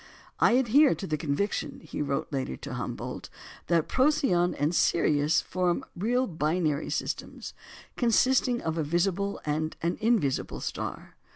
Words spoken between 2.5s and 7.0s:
to Humboldt, "that Procyon and Sirius form real binary